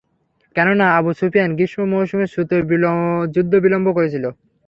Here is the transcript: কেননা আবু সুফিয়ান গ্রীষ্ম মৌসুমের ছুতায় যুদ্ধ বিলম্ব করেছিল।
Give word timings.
কেননা 0.55 0.85
আবু 0.97 1.11
সুফিয়ান 1.19 1.49
গ্রীষ্ম 1.57 1.81
মৌসুমের 1.91 2.29
ছুতায় 2.33 2.63
যুদ্ধ 3.33 3.53
বিলম্ব 3.65 3.87
করেছিল। 3.97 4.25